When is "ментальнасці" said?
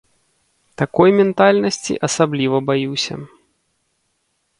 1.19-1.93